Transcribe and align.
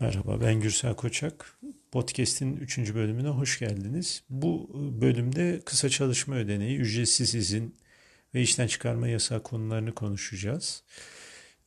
Merhaba 0.00 0.40
ben 0.40 0.60
Gürsel 0.60 0.94
Koçak. 0.94 1.58
Podcast'in 1.92 2.56
3. 2.56 2.78
bölümüne 2.94 3.28
hoş 3.28 3.58
geldiniz. 3.58 4.22
Bu 4.30 4.70
bölümde 5.00 5.60
kısa 5.64 5.88
çalışma 5.88 6.34
ödeneği, 6.34 6.78
ücretsiz 6.78 7.34
izin 7.34 7.76
ve 8.34 8.42
işten 8.42 8.66
çıkarma 8.66 9.08
yasağı 9.08 9.42
konularını 9.42 9.94
konuşacağız. 9.94 10.82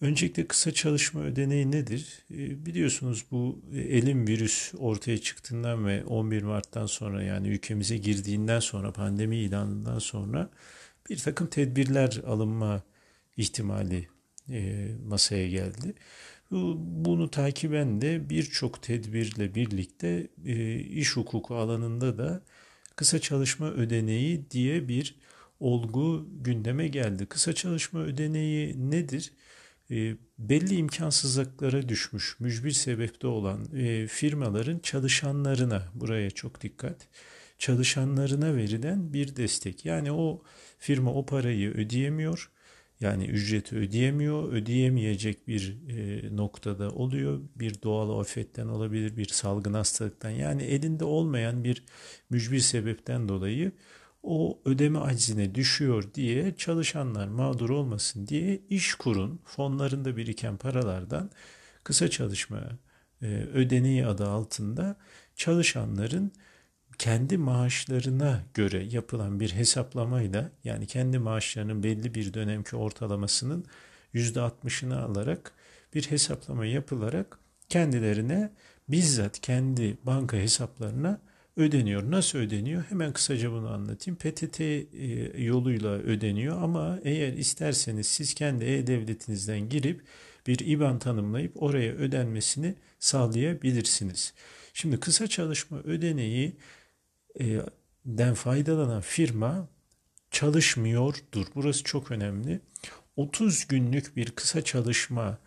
Öncelikle 0.02 0.47
kısa 0.47 0.71
çalışma 0.71 1.21
ödeneği 1.21 1.71
nedir? 1.71 2.26
Ee, 2.31 2.65
biliyorsunuz 2.65 3.26
bu 3.31 3.62
elim 3.74 4.28
virüs 4.28 4.74
ortaya 4.78 5.18
çıktığından 5.18 5.86
ve 5.88 6.06
11 6.06 6.44
Mart'tan 6.44 6.86
sonra 6.86 7.24
yani 7.24 7.48
ülkemize 7.48 7.98
girdiğinden 7.98 8.60
sonra 8.60 8.92
pandemi 8.94 9.38
ilanından 9.38 10.00
sonra 10.00 10.50
bir 11.10 11.18
takım 11.18 11.48
tedbirler 11.48 12.22
alınma 12.28 12.84
ihtimali 13.38 14.08
e, 14.50 14.88
masaya 15.08 15.50
geldi. 15.50 15.96
Bunu 16.52 17.31
takiben 17.31 18.02
de 18.02 18.30
birçok 18.30 18.82
tedbirle 18.84 19.55
birlikte 19.55 20.28
e, 20.46 20.80
iş 20.80 21.18
hukuku 21.18 21.56
alanında 21.56 22.18
da 22.18 22.42
kısa 22.96 23.20
çalışma 23.20 23.72
ödeneği 23.72 24.52
diye 24.52 24.88
bir 24.88 25.16
olgu 25.59 26.30
gündeme 26.42 26.88
geldi. 26.88 27.26
Kısa 27.26 27.54
çalışma 27.54 28.00
ödeneği 28.00 28.92
nedir? 28.92 29.34
E, 29.92 30.16
belli 30.40 30.76
imkansızlıklara 30.76 31.90
düşmüş, 31.90 32.40
mücbir 32.40 32.72
sebepte 32.72 33.28
olan 33.28 33.66
e, 33.76 34.08
firmaların 34.08 34.80
çalışanlarına, 34.80 35.84
buraya 35.95 36.31
çok 36.31 36.62
dikkat, 36.62 37.08
çalışanlarına 37.58 38.56
verilen 38.56 39.14
bir 39.14 39.36
destek. 39.36 39.86
Yani 39.86 40.12
o 40.12 40.44
firma 40.80 41.14
o 41.14 41.26
parayı 41.26 41.73
ödeyemiyor 41.73 42.52
yani 42.99 43.26
ücreti 43.26 43.76
ödeyemiyor, 43.76 44.53
ödeyemeyecek 44.53 45.48
bir 45.48 45.77
e, 45.89 46.35
noktada 46.35 46.89
oluyor. 46.89 47.41
Bir 47.55 47.81
doğal 47.81 48.20
afetten 48.20 48.67
olabilir, 48.67 49.17
bir 49.17 49.25
salgın 49.25 49.73
hastalıktan. 49.73 50.30
Yani 50.30 50.64
elinde 50.64 51.06
olmayan 51.06 51.64
bir 51.64 51.83
mücbir 52.30 52.59
sebepten 52.59 53.30
dolayı 53.30 53.72
o 54.23 54.59
ödeme 54.66 55.00
aczine 55.00 55.56
düşüyor 55.56 56.14
diye 56.14 56.56
çalışanlar 56.56 57.28
mağdur 57.28 57.69
olmasın 57.69 58.28
diye 58.28 58.61
iş 58.69 58.95
kurun 58.95 59.39
fonlarında 59.45 60.17
biriken 60.17 60.58
paralardan 60.58 61.31
kısa 61.84 62.09
çalışma 62.09 62.69
e, 63.22 63.25
ödeneği 63.53 64.06
adı 64.06 64.28
altında 64.28 64.95
çalışanların 65.36 66.31
kendi 67.00 67.38
maaşlarına 67.38 68.44
göre 68.53 68.83
yapılan 68.83 69.39
bir 69.39 69.50
hesaplamayla 69.50 70.52
yani 70.64 70.88
kendi 70.88 71.19
maaşlarının 71.19 71.83
belli 71.83 72.16
bir 72.16 72.33
dönemki 72.33 72.75
ortalamasının 72.75 73.66
%60'ını 74.14 75.02
alarak 75.02 75.52
bir 75.95 76.03
hesaplama 76.03 76.66
yapılarak 76.66 77.39
kendilerine 77.69 78.52
bizzat 78.89 79.39
kendi 79.39 79.97
banka 80.03 80.38
hesaplarına 80.38 81.22
ödeniyor. 81.58 82.11
Nasıl 82.11 82.39
ödeniyor? 82.39 82.83
Hemen 82.89 83.13
kısaca 83.13 83.52
bunu 83.52 83.69
anlatayım. 83.69 84.17
PTT 84.17 84.61
e, 84.61 84.86
yoluyla 85.44 85.89
ödeniyor 85.89 86.61
ama 86.61 87.00
eğer 87.03 87.34
isterseniz 87.34 88.08
siz 88.08 88.34
kendi 88.34 88.66
e-devletinizden 88.66 89.69
girip 89.69 90.02
bir 90.47 90.59
IBAN 90.59 91.00
tanımlayıp 91.00 91.63
oraya 91.63 91.94
ödenmesini 91.94 92.75
sağlayabilirsiniz. 93.00 94.34
Şimdi 94.73 95.00
kısa 95.00 95.28
çalışma 95.28 95.78
ödeneği 95.80 96.56
den 98.05 98.33
faydalanan 98.33 99.02
firma 99.02 99.67
çalışmıyordur. 100.31 101.45
Burası 101.55 101.83
çok 101.83 102.11
önemli. 102.11 102.61
30 103.16 103.67
günlük 103.67 104.16
bir 104.16 104.31
kısa 104.31 104.61
çalışma 104.63 105.38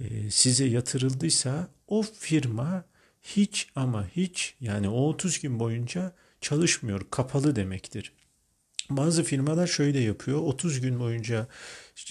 e, 0.00 0.30
size 0.30 0.64
yatırıldıysa 0.64 1.68
o 1.88 2.02
firma 2.02 2.84
hiç 3.22 3.68
ama 3.76 4.08
hiç 4.08 4.54
yani 4.60 4.88
o 4.88 5.08
30 5.08 5.40
gün 5.40 5.58
boyunca 5.58 6.12
çalışmıyor, 6.40 7.06
kapalı 7.10 7.56
demektir. 7.56 8.12
Bazı 8.90 9.24
firmalar 9.24 9.66
şöyle 9.66 10.00
yapıyor. 10.00 10.38
30 10.38 10.80
gün 10.80 11.00
boyunca 11.00 11.48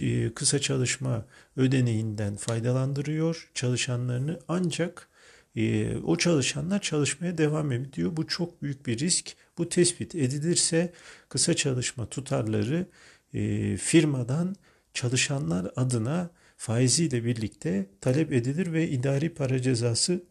e, 0.02 0.34
kısa 0.34 0.60
çalışma 0.60 1.26
ödeneğinden 1.58 2.36
faydalandırıyor 2.36 3.52
çalışanlarını 3.54 4.40
ancak 4.48 5.10
e, 5.56 5.96
o 5.98 6.18
çalışanlar 6.18 6.82
çalışmaya 6.82 7.38
devam 7.38 7.72
ediyor. 7.72 8.18
Bu 8.18 8.28
çok 8.28 8.62
büyük 8.62 8.86
bir 8.86 9.00
risk. 9.00 9.36
Bu 9.58 9.70
tespit 9.70 10.16
edilirse 10.16 10.94
kısa 11.30 11.54
çalışma 11.54 12.06
tutarları 12.06 12.86
e, 13.34 13.78
firmadan 13.78 14.56
çalışanlar 14.94 15.72
adına 15.76 16.30
faiziyle 16.58 17.26
birlikte 17.26 17.90
talep 18.02 18.34
edilir 18.34 18.74
ve 18.74 18.90
idari 18.90 19.34
para 19.34 19.62
cezası 19.62 20.24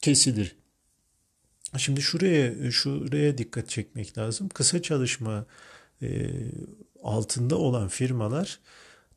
kesilir. 0.00 0.56
Şimdi 1.76 2.02
şuraya 2.02 2.70
şuraya 2.70 3.38
dikkat 3.38 3.68
çekmek 3.68 4.18
lazım. 4.18 4.48
Kısa 4.48 4.82
çalışma 4.82 5.46
e, 6.02 6.30
altında 7.02 7.56
olan 7.56 7.88
firmalar 7.88 8.60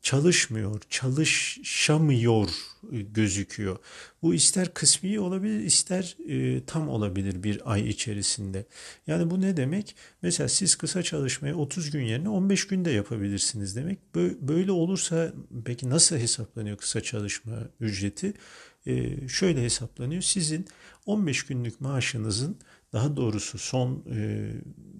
çalışmıyor, 0.02 0.80
çalışamıyor 0.90 2.48
gözüküyor. 2.92 3.76
Bu 4.22 4.34
ister 4.34 4.74
kısmi 4.74 5.20
olabilir, 5.20 5.60
ister 5.60 6.16
e, 6.28 6.64
tam 6.64 6.88
olabilir 6.88 7.42
bir 7.42 7.72
ay 7.72 7.88
içerisinde. 7.88 8.66
Yani 9.06 9.30
bu 9.30 9.40
ne 9.40 9.56
demek? 9.56 9.96
Mesela 10.22 10.48
siz 10.48 10.76
kısa 10.76 11.02
çalışmayı 11.02 11.56
30 11.56 11.90
gün 11.90 12.02
yerine 12.02 12.28
15 12.28 12.66
günde 12.66 12.90
yapabilirsiniz 12.90 13.76
demek. 13.76 13.98
Böyle 14.40 14.72
olursa 14.72 15.32
peki 15.64 15.90
nasıl 15.90 16.16
hesaplanıyor 16.16 16.76
kısa 16.76 17.00
çalışma 17.00 17.58
ücreti? 17.80 18.34
E, 18.86 19.28
şöyle 19.28 19.62
hesaplanıyor. 19.62 20.22
Sizin 20.22 20.66
15 21.06 21.46
günlük 21.46 21.80
maaşınızın 21.80 22.56
daha 22.92 23.16
doğrusu 23.16 23.58
son 23.58 24.04
e, 24.10 24.50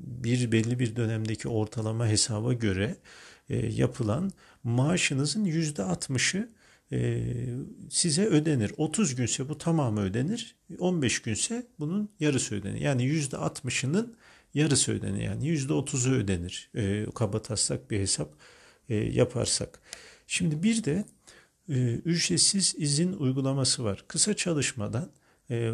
bir 0.06 0.52
belli 0.52 0.78
bir 0.78 0.96
dönemdeki 0.96 1.48
ortalama 1.48 2.06
hesaba 2.06 2.52
göre 2.52 2.96
e, 3.48 3.66
yapılan 3.66 4.30
maaşınızın 4.64 5.44
yüzde 5.44 5.82
altmışı 5.82 6.48
e, 6.92 7.22
size 7.90 8.26
ödenir. 8.26 8.72
30 8.76 9.14
günse 9.14 9.48
bu 9.48 9.58
tamamı 9.58 10.00
ödenir. 10.00 10.56
15 10.78 11.22
günse 11.22 11.66
bunun 11.78 12.08
yarısı 12.20 12.54
ödenir. 12.54 12.80
Yani 12.80 13.04
yüzde 13.04 13.36
altmışının 13.36 14.16
yarısı 14.54 14.92
ödenir. 14.92 15.22
Yani 15.22 15.46
yüzde 15.46 15.72
otuzu 15.72 16.10
ödenir. 16.12 16.70
E, 16.74 17.06
kaba 17.14 17.42
taslak 17.42 17.90
bir 17.90 18.00
hesap 18.00 18.34
e, 18.88 18.94
yaparsak. 18.94 19.80
Şimdi 20.26 20.62
bir 20.62 20.84
de 20.84 21.04
ücretsiz 22.04 22.74
izin 22.78 23.12
uygulaması 23.12 23.84
var. 23.84 24.04
Kısa 24.08 24.34
çalışmadan 24.34 25.10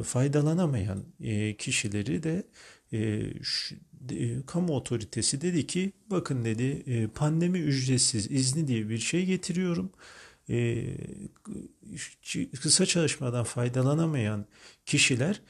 faydalanamayan 0.05 1.05
kişileri 1.59 2.23
de 2.23 2.43
e, 4.11 4.47
kamu 4.47 4.77
otoritesi 4.77 5.41
dedi 5.41 5.67
ki 5.67 5.93
bakın 6.11 6.45
dedi 6.45 6.83
e, 6.87 7.07
pandemi 7.07 7.59
ücretsiz 7.59 8.31
izni 8.31 8.69
diye 8.69 8.89
bir 8.89 8.99
şey 8.99 9.27
getiriyorum. 9.27 9.91
E, 10.51 10.85
kısa 12.63 12.87
çalışmadan 12.87 13.45
faydalanamayan 13.45 14.47
kişiler 14.87 15.41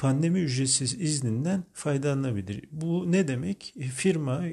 pandemi 0.00 0.40
ücretsiz 0.40 1.00
izninden 1.00 1.64
faydalanabilir. 1.72 2.64
Bu 2.70 3.12
ne 3.12 3.28
demek? 3.28 3.74
Firma 3.94 4.44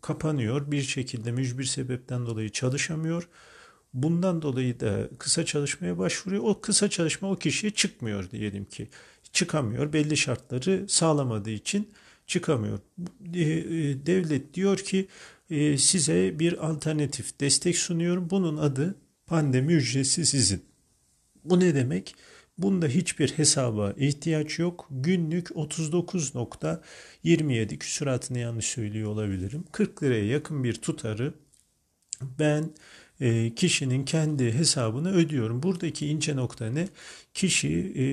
kapanıyor 0.00 0.70
bir 0.70 0.82
şekilde 0.82 1.32
mücbir 1.32 1.64
sebepten 1.64 2.26
dolayı 2.26 2.50
çalışamıyor. 2.50 3.28
Bundan 3.94 4.42
dolayı 4.42 4.80
da 4.80 5.08
kısa 5.18 5.44
çalışmaya 5.44 5.98
başvuruyor. 5.98 6.42
O 6.46 6.60
kısa 6.60 6.90
çalışma 6.90 7.30
o 7.30 7.36
kişiye 7.36 7.70
çıkmıyor 7.70 8.30
diyelim 8.30 8.64
ki. 8.64 8.88
Çıkamıyor. 9.32 9.92
Belli 9.92 10.16
şartları 10.16 10.84
sağlamadığı 10.88 11.50
için 11.50 11.88
çıkamıyor. 12.26 12.78
E, 13.34 13.40
e, 13.40 14.06
devlet 14.06 14.54
diyor 14.54 14.78
ki 14.78 15.08
e, 15.50 15.78
size 15.78 16.38
bir 16.38 16.66
alternatif 16.66 17.40
destek 17.40 17.76
sunuyorum. 17.76 18.30
Bunun 18.30 18.56
adı 18.56 18.94
pandemi 19.26 19.72
ücretsiz 19.72 20.34
izin. 20.34 20.64
Bu 21.44 21.60
ne 21.60 21.74
demek? 21.74 22.14
Bunda 22.58 22.86
hiçbir 22.86 23.28
hesaba 23.28 23.94
ihtiyaç 23.96 24.58
yok. 24.58 24.88
Günlük 24.90 25.48
39.27 25.48 27.78
küsuratını 27.78 28.38
yanlış 28.38 28.66
söylüyor 28.66 29.10
olabilirim. 29.10 29.64
40 29.72 30.02
liraya 30.02 30.26
yakın 30.26 30.64
bir 30.64 30.74
tutarı 30.74 31.34
ben 32.38 32.70
e, 33.20 33.54
kişinin 33.54 34.04
kendi 34.04 34.52
hesabını 34.52 35.12
ödüyorum. 35.12 35.62
Buradaki 35.62 36.06
ince 36.06 36.36
nokta 36.36 36.66
ne? 36.66 36.88
Kişi 37.34 37.68
e, 37.96 38.04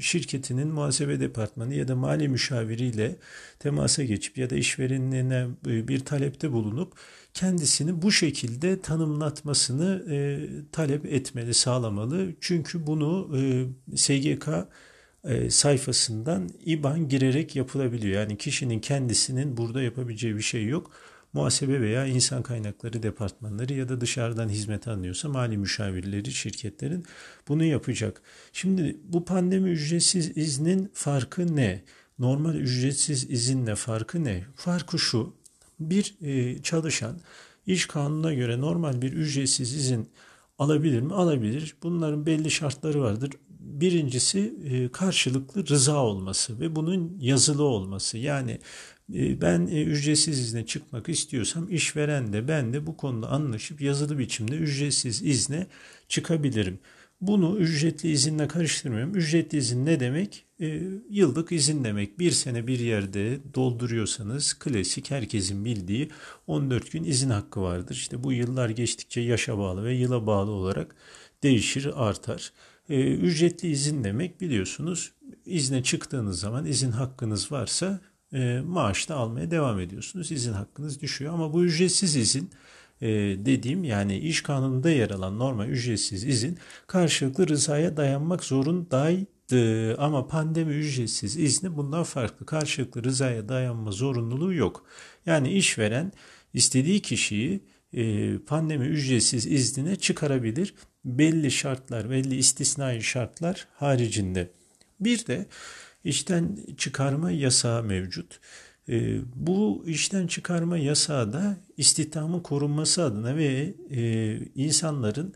şirketinin 0.00 0.68
muhasebe 0.68 1.20
departmanı 1.20 1.74
ya 1.74 1.88
da 1.88 1.96
mali 1.96 2.28
müşaviriyle 2.28 3.16
temasa 3.58 4.04
geçip 4.04 4.38
ya 4.38 4.50
da 4.50 4.56
işverenine 4.56 5.46
e, 5.66 5.88
bir 5.88 6.00
talepte 6.00 6.52
bulunup 6.52 6.92
kendisini 7.34 8.02
bu 8.02 8.12
şekilde 8.12 8.80
tanımlatmasını 8.80 10.04
talep 10.72 11.06
etmeli, 11.06 11.54
sağlamalı. 11.54 12.28
Çünkü 12.40 12.86
bunu 12.86 13.30
SGK 13.96 14.48
sayfasından 15.48 16.50
IBAN 16.64 17.08
girerek 17.08 17.56
yapılabiliyor. 17.56 18.20
Yani 18.20 18.38
kişinin 18.38 18.80
kendisinin 18.80 19.56
burada 19.56 19.82
yapabileceği 19.82 20.36
bir 20.36 20.42
şey 20.42 20.66
yok. 20.66 20.90
Muhasebe 21.32 21.80
veya 21.80 22.06
insan 22.06 22.42
kaynakları 22.42 23.02
departmanları 23.02 23.72
ya 23.72 23.88
da 23.88 24.00
dışarıdan 24.00 24.48
hizmet 24.48 24.88
alınıyorsa 24.88 25.28
mali 25.28 25.58
müşavirleri 25.58 26.32
şirketlerin 26.32 27.04
bunu 27.48 27.64
yapacak. 27.64 28.22
Şimdi 28.52 28.96
bu 29.04 29.24
pandemi 29.24 29.70
ücretsiz 29.70 30.36
iznin 30.36 30.90
farkı 30.94 31.56
ne? 31.56 31.84
Normal 32.18 32.54
ücretsiz 32.54 33.30
izinle 33.30 33.74
farkı 33.74 34.24
ne? 34.24 34.44
Farkı 34.56 34.98
şu. 34.98 35.34
Bir 35.80 36.14
e, 36.20 36.62
çalışan 36.62 37.20
iş 37.66 37.86
kanununa 37.86 38.34
göre 38.34 38.60
normal 38.60 39.02
bir 39.02 39.12
ücretsiz 39.12 39.74
izin 39.74 40.08
alabilir 40.58 41.00
mi? 41.00 41.14
Alabilir. 41.14 41.76
Bunların 41.82 42.26
belli 42.26 42.50
şartları 42.50 43.00
vardır. 43.00 43.30
Birincisi 43.48 44.54
e, 44.64 44.92
karşılıklı 44.92 45.66
rıza 45.66 46.04
olması 46.04 46.60
ve 46.60 46.76
bunun 46.76 47.16
yazılı 47.20 47.62
olması. 47.62 48.18
Yani 48.18 48.58
ben 49.08 49.66
e, 49.66 49.82
ücretsiz 49.82 50.38
izne 50.38 50.66
çıkmak 50.66 51.08
istiyorsam 51.08 51.66
işveren 51.70 52.32
de 52.32 52.48
ben 52.48 52.72
de 52.72 52.86
bu 52.86 52.96
konuda 52.96 53.28
anlaşıp 53.28 53.80
yazılı 53.80 54.18
biçimde 54.18 54.56
ücretsiz 54.56 55.22
izne 55.22 55.66
çıkabilirim. 56.08 56.78
Bunu 57.20 57.58
ücretli 57.58 58.10
izinle 58.10 58.48
karıştırmıyorum. 58.48 59.16
Ücretli 59.16 59.58
izin 59.58 59.86
ne 59.86 60.00
demek? 60.00 60.44
E, 60.60 60.82
yıllık 61.10 61.52
izin 61.52 61.84
demek. 61.84 62.18
Bir 62.18 62.30
sene 62.30 62.66
bir 62.66 62.78
yerde 62.78 63.38
dolduruyorsanız 63.54 64.54
klasik 64.54 65.10
herkesin 65.10 65.64
bildiği 65.64 66.10
14 66.46 66.92
gün 66.92 67.04
izin 67.04 67.30
hakkı 67.30 67.62
vardır. 67.62 67.94
İşte 67.94 68.24
bu 68.24 68.32
yıllar 68.32 68.70
geçtikçe 68.70 69.20
yaşa 69.20 69.58
bağlı 69.58 69.84
ve 69.84 69.94
yıla 69.94 70.26
bağlı 70.26 70.50
olarak 70.50 70.96
değişir, 71.42 72.08
artar. 72.08 72.52
E, 72.88 73.14
ücretli 73.14 73.68
izin 73.68 74.04
demek 74.04 74.40
biliyorsunuz 74.40 75.12
izne 75.46 75.82
çıktığınız 75.82 76.40
zaman 76.40 76.66
izin 76.66 76.90
hakkınız 76.90 77.52
varsa 77.52 78.00
e, 78.32 78.60
maaş 78.66 79.08
da 79.08 79.14
almaya 79.14 79.50
devam 79.50 79.80
ediyorsunuz. 79.80 80.32
İzin 80.32 80.52
hakkınız 80.52 81.00
düşüyor 81.02 81.34
ama 81.34 81.52
bu 81.52 81.64
ücretsiz 81.64 82.16
izin 82.16 82.50
e, 83.00 83.08
dediğim 83.46 83.84
yani 83.84 84.18
iş 84.18 84.42
kanununda 84.42 84.90
yer 84.90 85.10
alan 85.10 85.38
normal 85.38 85.68
ücretsiz 85.68 86.24
izin 86.24 86.58
karşılıklı 86.86 87.48
rızaya 87.48 87.96
dayanmak 87.96 88.44
zorundaydı. 88.44 89.96
Ama 89.98 90.28
pandemi 90.28 90.74
ücretsiz 90.74 91.36
izni 91.36 91.76
bundan 91.76 92.02
farklı. 92.04 92.46
Karşılıklı 92.46 93.04
rızaya 93.04 93.48
dayanma 93.48 93.90
zorunluluğu 93.90 94.54
yok. 94.54 94.84
Yani 95.26 95.52
işveren 95.52 96.12
istediği 96.54 97.02
kişiyi 97.02 97.60
e, 97.92 98.38
pandemi 98.38 98.86
ücretsiz 98.86 99.46
iznine 99.46 99.96
çıkarabilir. 99.96 100.74
Belli 101.04 101.50
şartlar, 101.50 102.10
belli 102.10 102.36
istisnai 102.36 103.02
şartlar 103.02 103.66
haricinde. 103.74 104.50
Bir 105.00 105.26
de 105.26 105.46
işten 106.08 106.58
çıkarma 106.76 107.30
yasağı 107.30 107.82
mevcut. 107.82 108.40
E, 108.88 109.20
bu 109.34 109.84
işten 109.86 110.26
çıkarma 110.26 110.78
yasağı 110.78 111.32
da 111.32 111.56
istihdamın 111.76 112.40
korunması 112.40 113.04
adına 113.04 113.36
ve 113.36 113.74
e, 113.90 114.36
insanların 114.54 115.34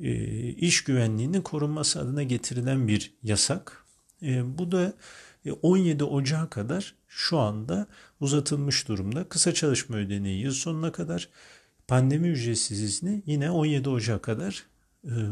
e, 0.00 0.12
iş 0.48 0.84
güvenliğinin 0.84 1.42
korunması 1.42 2.00
adına 2.00 2.22
getirilen 2.22 2.88
bir 2.88 3.14
yasak. 3.22 3.84
E, 4.22 4.58
bu 4.58 4.72
da 4.72 4.92
17 5.62 6.04
Ocağı 6.04 6.50
kadar 6.50 6.94
şu 7.08 7.38
anda 7.38 7.86
uzatılmış 8.20 8.88
durumda. 8.88 9.28
Kısa 9.28 9.54
çalışma 9.54 9.96
ödeneği 9.96 10.42
yıl 10.42 10.52
sonuna 10.52 10.92
kadar 10.92 11.28
pandemi 11.88 12.28
ücretsiz 12.28 12.82
izni 12.82 13.22
yine 13.26 13.50
17 13.50 13.88
Ocak 13.88 14.22
kadar 14.22 14.54
e, 14.54 14.71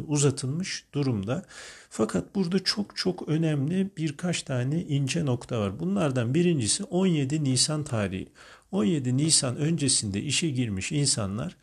uzatılmış 0.06 0.84
durumda. 0.94 1.44
Fakat 1.90 2.34
burada 2.34 2.64
çok 2.64 2.96
çok 2.96 3.28
önemli 3.28 3.90
birkaç 3.96 4.42
tane 4.42 4.82
ince 4.82 5.26
nokta 5.26 5.60
var. 5.60 5.80
Bunlardan 5.80 6.34
birincisi 6.34 6.84
17 6.84 7.44
Nisan 7.44 7.84
tarihi. 7.84 8.28
17 8.72 9.16
Nisan 9.16 9.56
öncesinde 9.56 10.22
işe 10.22 10.50
girmiş 10.50 10.92
insanlar 10.92 11.56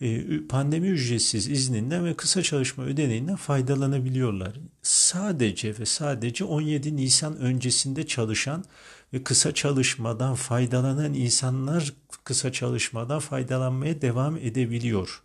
e, 0.00 0.22
pandemi 0.46 0.88
ücretsiz 0.88 1.48
izninden 1.48 2.04
ve 2.04 2.14
kısa 2.14 2.42
çalışma 2.42 2.84
ödeneğinden 2.84 3.36
faydalanabiliyorlar. 3.36 4.52
Sadece 4.82 5.78
ve 5.78 5.86
sadece 5.86 6.44
17 6.44 6.96
Nisan 6.96 7.36
öncesinde 7.36 8.06
çalışan 8.06 8.64
ve 9.12 9.22
kısa 9.22 9.54
çalışmadan 9.54 10.34
faydalanan 10.34 11.14
insanlar 11.14 11.92
kısa 12.24 12.52
çalışmadan 12.52 13.18
faydalanmaya 13.18 14.02
devam 14.02 14.36
edebiliyor. 14.36 15.22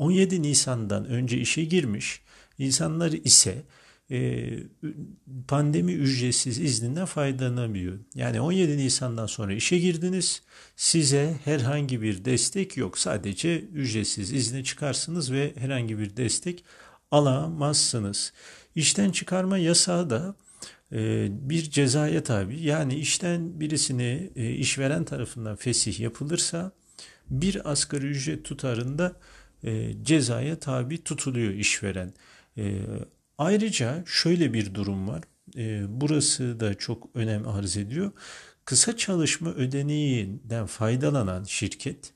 17 0.00 0.42
Nisan'dan 0.42 1.04
önce 1.04 1.38
işe 1.38 1.64
girmiş 1.64 2.22
insanlar 2.58 3.12
ise 3.12 3.62
e, 4.10 4.48
pandemi 5.48 5.92
ücretsiz 5.92 6.58
izninden 6.58 7.04
faydalanabiliyor. 7.04 7.98
Yani 8.14 8.40
17 8.40 8.76
Nisan'dan 8.78 9.26
sonra 9.26 9.52
işe 9.52 9.78
girdiniz. 9.78 10.42
Size 10.76 11.36
herhangi 11.44 12.02
bir 12.02 12.24
destek 12.24 12.76
yok. 12.76 12.98
Sadece 12.98 13.60
ücretsiz 13.60 14.32
izne 14.32 14.64
çıkarsınız 14.64 15.32
ve 15.32 15.54
herhangi 15.56 15.98
bir 15.98 16.16
destek 16.16 16.64
alamazsınız. 17.10 18.32
İşten 18.74 19.10
çıkarma 19.10 19.58
yasağı 19.58 20.10
da 20.10 20.34
e, 20.92 21.28
bir 21.30 21.70
cezaya 21.70 22.22
tabi. 22.22 22.60
Yani 22.60 22.94
işten 22.94 23.60
birisini 23.60 24.30
e, 24.36 24.50
işveren 24.50 25.04
tarafından 25.04 25.56
fesih 25.56 26.00
yapılırsa 26.00 26.72
bir 27.30 27.70
asgari 27.70 28.06
ücret 28.06 28.44
tutarında 28.44 29.16
e, 29.64 29.92
cezaya 30.02 30.58
tabi 30.58 31.04
tutuluyor 31.04 31.52
işveren. 31.52 32.12
E, 32.58 32.80
ayrıca 33.38 34.02
şöyle 34.06 34.52
bir 34.52 34.74
durum 34.74 35.08
var. 35.08 35.22
E, 35.56 35.82
burası 35.88 36.60
da 36.60 36.74
çok 36.74 37.08
önem 37.14 37.48
arz 37.48 37.76
ediyor. 37.76 38.12
Kısa 38.64 38.96
çalışma 38.96 39.50
ödeneğinden 39.50 40.66
faydalanan 40.66 41.44
şirket 41.44 42.12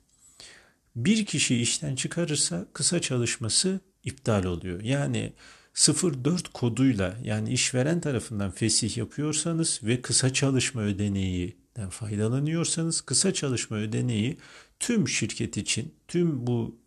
bir 0.95 1.25
kişi 1.25 1.61
işten 1.61 1.95
çıkarırsa 1.95 2.65
kısa 2.73 3.01
çalışması 3.01 3.79
iptal 4.03 4.43
oluyor. 4.43 4.81
Yani 4.81 5.33
04 5.73 6.47
koduyla 6.53 7.17
yani 7.23 7.53
işveren 7.53 8.01
tarafından 8.01 8.51
fesih 8.51 8.97
yapıyorsanız 8.97 9.79
ve 9.83 10.01
kısa 10.01 10.33
çalışma 10.33 10.81
ödeneğinden 10.81 11.89
faydalanıyorsanız 11.89 13.01
kısa 13.01 13.33
çalışma 13.33 13.77
ödeneği 13.77 14.37
tüm 14.79 15.07
şirket 15.07 15.57
için 15.57 15.93
tüm 16.07 16.47
bu 16.47 16.79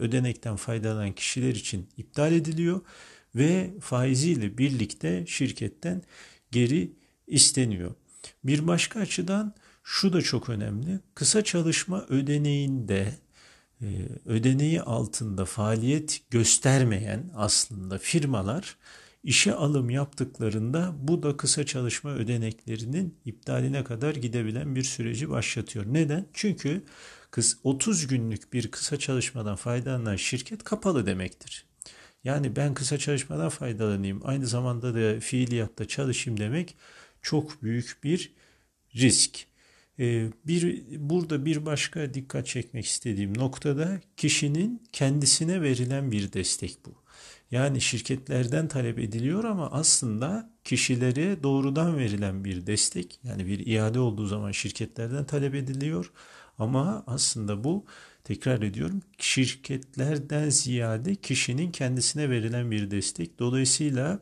ödenekten 0.00 0.56
faydalanan 0.56 1.12
kişiler 1.12 1.54
için 1.54 1.88
iptal 1.96 2.32
ediliyor 2.32 2.80
ve 3.34 3.70
faiziyle 3.80 4.58
birlikte 4.58 5.24
şirketten 5.26 6.02
geri 6.50 6.92
isteniyor. 7.26 7.94
Bir 8.44 8.66
başka 8.66 9.00
açıdan 9.00 9.54
şu 9.84 10.12
da 10.12 10.22
çok 10.22 10.48
önemli. 10.48 11.00
Kısa 11.14 11.44
çalışma 11.44 12.06
ödeneğinde 12.08 13.14
e, 13.80 13.86
ödeneği 14.26 14.82
altında 14.82 15.44
faaliyet 15.44 16.20
göstermeyen 16.30 17.30
aslında 17.34 17.98
firmalar 17.98 18.76
işe 19.24 19.54
alım 19.54 19.90
yaptıklarında 19.90 20.94
bu 20.98 21.22
da 21.22 21.36
kısa 21.36 21.66
çalışma 21.66 22.10
ödeneklerinin 22.10 23.18
iptaline 23.24 23.84
kadar 23.84 24.14
gidebilen 24.14 24.76
bir 24.76 24.82
süreci 24.82 25.30
başlatıyor. 25.30 25.84
Neden? 25.88 26.26
Çünkü 26.32 26.82
30 27.64 28.06
günlük 28.06 28.52
bir 28.52 28.70
kısa 28.70 28.98
çalışmadan 28.98 29.56
faydalanan 29.56 30.16
şirket 30.16 30.64
kapalı 30.64 31.06
demektir. 31.06 31.66
Yani 32.24 32.56
ben 32.56 32.74
kısa 32.74 32.98
çalışmadan 32.98 33.48
faydalanayım, 33.48 34.20
aynı 34.24 34.46
zamanda 34.46 34.94
da 34.94 35.20
fiiliyatta 35.20 35.88
çalışayım 35.88 36.40
demek 36.40 36.76
çok 37.22 37.62
büyük 37.62 37.98
bir 38.04 38.32
risk. 38.94 39.46
Ee, 39.98 40.28
bir 40.46 40.84
burada 40.98 41.44
bir 41.44 41.66
başka 41.66 42.14
dikkat 42.14 42.46
çekmek 42.46 42.86
istediğim 42.86 43.38
noktada 43.38 44.00
kişinin 44.16 44.82
kendisine 44.92 45.62
verilen 45.62 46.12
bir 46.12 46.32
destek 46.32 46.78
bu. 46.86 47.02
Yani 47.50 47.80
şirketlerden 47.80 48.68
talep 48.68 48.98
ediliyor 48.98 49.44
ama 49.44 49.70
aslında 49.70 50.50
kişilere 50.64 51.42
doğrudan 51.42 51.98
verilen 51.98 52.44
bir 52.44 52.66
destek. 52.66 53.20
Yani 53.24 53.46
bir 53.46 53.66
iade 53.66 54.00
olduğu 54.00 54.26
zaman 54.26 54.52
şirketlerden 54.52 55.24
talep 55.24 55.54
ediliyor 55.54 56.12
ama 56.58 57.04
aslında 57.06 57.64
bu 57.64 57.84
tekrar 58.24 58.62
ediyorum 58.62 59.02
şirketlerden 59.18 60.48
ziyade 60.50 61.14
kişinin 61.14 61.72
kendisine 61.72 62.30
verilen 62.30 62.70
bir 62.70 62.90
destek. 62.90 63.38
Dolayısıyla 63.38 64.20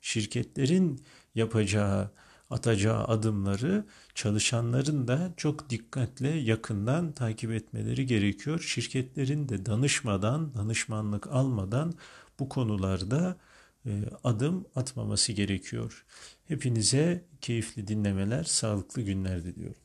şirketlerin 0.00 1.02
yapacağı 1.34 2.10
atacağı 2.50 3.04
adımları 3.04 3.84
çalışanların 4.14 5.08
da 5.08 5.32
çok 5.36 5.70
dikkatle 5.70 6.28
yakından 6.28 7.12
takip 7.12 7.50
etmeleri 7.52 8.06
gerekiyor. 8.06 8.60
Şirketlerin 8.60 9.48
de 9.48 9.66
danışmadan, 9.66 10.54
danışmanlık 10.54 11.26
almadan 11.26 11.94
bu 12.38 12.48
konularda 12.48 13.36
e, 13.86 13.90
adım 14.24 14.66
atmaması 14.76 15.32
gerekiyor. 15.32 16.04
Hepinize 16.48 17.24
keyifli 17.40 17.88
dinlemeler, 17.88 18.44
sağlıklı 18.44 19.02
günler 19.02 19.44
diliyorum. 19.44 19.81